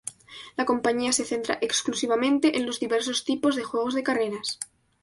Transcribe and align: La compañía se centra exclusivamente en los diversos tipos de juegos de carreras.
La 0.57 0.65
compañía 0.65 1.11
se 1.11 1.25
centra 1.25 1.59
exclusivamente 1.61 2.57
en 2.57 2.65
los 2.65 2.79
diversos 2.79 3.23
tipos 3.23 3.55
de 3.55 3.63
juegos 3.63 3.93
de 3.93 4.01
carreras. 4.01 4.57